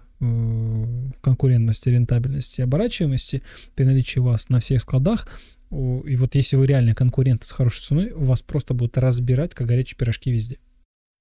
конкурентности, 1.22 1.90
рентабельности, 1.90 2.62
оборачиваемости 2.62 3.42
при 3.76 3.84
наличии 3.84 4.20
вас 4.20 4.48
на 4.48 4.62
всех 4.62 4.82
складах. 4.82 5.28
И 5.70 6.16
вот 6.16 6.36
если 6.36 6.56
вы 6.56 6.66
реальный 6.68 6.94
конкурент 6.94 7.44
с 7.44 7.52
хорошей 7.52 7.82
ценой, 7.82 8.14
вас 8.14 8.42
просто 8.42 8.74
будут 8.74 8.98
разбирать, 8.98 9.54
как 9.54 9.68
горячие 9.68 9.98
пирожки 9.98 10.32
везде. 10.32 10.60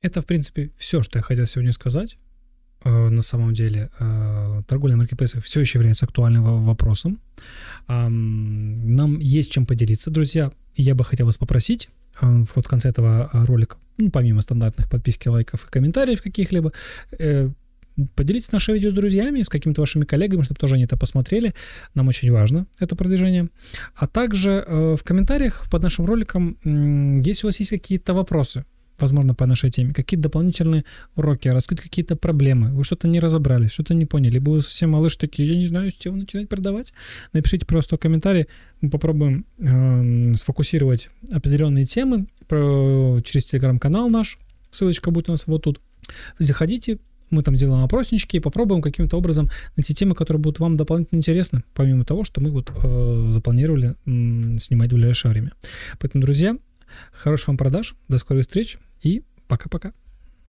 Это, 0.02 0.21
в 0.21 0.26
принципе, 0.26 0.71
все, 0.76 1.02
что 1.02 1.18
я 1.18 1.23
хотел 1.23 1.47
сегодня 1.47 1.73
сказать. 1.73 2.18
Э, 2.85 3.09
на 3.09 3.23
самом 3.23 3.54
деле, 3.54 3.90
э, 3.99 4.62
торговля 4.66 4.92
на 4.92 4.99
маркетплейсах 4.99 5.44
все 5.44 5.61
еще 5.61 5.78
является 5.78 6.04
актуальным 6.04 6.64
вопросом. 6.64 7.21
Нам 7.88 9.18
есть 9.18 9.52
чем 9.52 9.66
поделиться, 9.66 10.11
друзья. 10.11 10.52
Я 10.75 10.94
бы 10.94 11.04
хотел 11.04 11.26
вас 11.26 11.37
попросить 11.37 11.88
э, 12.21 12.44
вот 12.54 12.66
в 12.66 12.68
конце 12.68 12.88
этого 12.88 13.30
ролика, 13.32 13.76
ну, 13.99 14.11
помимо 14.11 14.40
стандартных 14.40 14.90
подписки, 14.90 15.28
лайков 15.28 15.66
и 15.66 15.71
комментариев 15.71 16.21
каких-либо, 16.21 16.73
Поделитесь 18.14 18.52
наше 18.52 18.73
видео 18.73 18.90
с 18.90 18.94
друзьями, 18.94 19.42
с 19.42 19.49
какими-то 19.49 19.82
вашими 19.82 20.04
коллегами, 20.04 20.42
чтобы 20.42 20.59
тоже 20.59 20.76
они 20.76 20.85
это 20.85 20.97
посмотрели. 20.97 21.52
Нам 21.94 22.09
очень 22.09 22.30
важно 22.32 22.66
это 22.78 22.97
продвижение. 22.97 23.49
А 23.94 24.06
также 24.06 24.64
э, 24.66 24.97
в 24.97 25.04
комментариях 25.04 25.66
под 25.71 25.82
нашим 25.82 26.06
роликом, 26.06 26.56
э, 26.64 27.23
если 27.23 27.47
у 27.47 27.49
вас 27.49 27.61
есть 27.61 27.71
какие-то 27.71 28.14
вопросы, 28.14 28.64
возможно, 29.02 29.35
по 29.35 29.47
нашей 29.47 29.71
теме, 29.71 29.92
какие-то 29.92 30.25
дополнительные 30.25 30.85
уроки, 31.16 31.49
раскрыть 31.49 31.80
какие-то 31.80 32.16
проблемы, 32.16 32.73
вы 32.73 32.85
что-то 32.85 33.09
не 33.09 33.21
разобрались, 33.21 33.73
что-то 33.73 33.94
не 33.94 34.06
поняли, 34.06 34.35
либо 34.35 34.50
вы 34.50 34.62
совсем 34.62 34.90
малыш 34.90 35.16
такие, 35.16 35.49
я 35.49 35.56
не 35.56 35.66
знаю, 35.66 35.90
с 35.90 35.94
чего 35.94 36.16
начинать 36.16 36.49
продавать, 36.49 36.92
напишите 37.32 37.66
просто 37.66 37.97
комментарий, 37.99 38.47
мы 38.80 38.90
попробуем 38.90 39.44
э, 39.59 40.35
сфокусировать 40.35 41.11
определенные 41.30 41.85
темы 41.85 42.26
про, 42.49 43.21
через 43.25 43.44
телеграм-канал 43.44 44.09
наш, 44.09 44.38
ссылочка 44.71 45.11
будет 45.11 45.28
у 45.28 45.32
нас 45.32 45.47
вот 45.47 45.62
тут. 45.62 45.80
Заходите, 46.38 46.99
мы 47.30 47.42
там 47.42 47.56
сделаем 47.56 47.85
опроснички 47.85 48.37
и 48.37 48.40
попробуем 48.40 48.82
каким-то 48.82 49.16
образом 49.16 49.49
найти 49.76 49.94
темы, 49.94 50.14
которые 50.14 50.40
будут 50.40 50.61
вам 50.61 50.76
дополнительно 50.76 51.18
интересны, 51.18 51.64
помимо 51.75 52.04
того, 52.04 52.25
что 52.25 52.40
мы 52.40 52.50
вот 52.50 52.71
э, 52.71 53.28
запланировали 53.30 53.94
э, 54.04 54.59
снимать 54.59 54.92
в 54.92 54.94
ближайшее 54.94 55.32
время. 55.32 55.52
Поэтому, 55.99 56.23
друзья, 56.23 56.56
хороших 57.12 57.49
вам 57.49 57.56
продаж, 57.56 57.94
до 58.09 58.18
скорых 58.18 58.42
встреч 58.42 58.78
и 59.02 59.23
пока-пока. 59.49 59.92